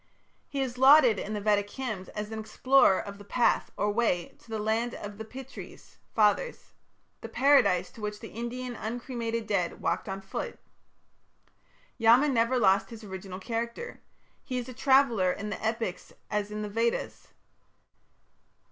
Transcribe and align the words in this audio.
He 0.49 0.61
is 0.61 0.79
lauded 0.79 1.19
in 1.19 1.33
the 1.35 1.39
Vedic 1.39 1.69
hymns 1.69 2.09
as 2.09 2.29
the 2.31 2.39
explorer 2.39 2.97
of 2.99 3.19
"the 3.19 3.23
path" 3.23 3.71
or 3.77 3.91
"way" 3.91 4.35
to 4.39 4.49
the 4.49 4.57
"Land 4.57 4.95
of 4.95 5.19
the 5.19 5.23
Pitris" 5.23 5.97
(Fathers), 6.15 6.71
the 7.21 7.29
Paradise 7.29 7.91
to 7.91 8.01
which 8.01 8.19
the 8.19 8.29
Indian 8.29 8.75
uncremated 8.75 9.45
dead 9.45 9.79
walked 9.79 10.09
on 10.09 10.19
foot. 10.21 10.57
Yama 11.99 12.29
never 12.29 12.57
lost 12.57 12.89
his 12.89 13.03
original 13.03 13.37
character. 13.37 14.01
He 14.43 14.57
is 14.57 14.67
a 14.67 14.73
traveller 14.73 15.31
in 15.31 15.51
the 15.51 15.63
Epics 15.63 16.13
as 16.31 16.49
in 16.49 16.63
the 16.63 16.69
Vedas. 16.69 17.27